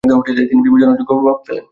[0.49, 1.65] তিনি বিবেচনার যোগ্য প্রভাব ফেলেন।